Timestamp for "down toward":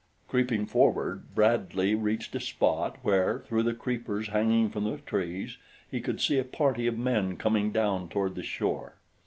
7.71-8.33